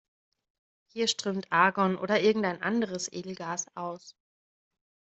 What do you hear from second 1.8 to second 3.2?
oder irgendein anderes